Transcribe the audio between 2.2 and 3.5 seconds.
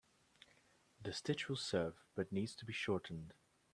needs to be shortened.